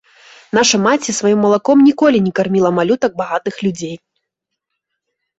Наша 0.57 0.77
маці 0.85 1.13
сваім 1.17 1.39
малаком 1.45 1.83
ніколі 1.87 2.21
не 2.27 2.31
карміла 2.39 2.71
малютак 2.77 3.11
багатых 3.19 3.55
людзей. 3.67 3.93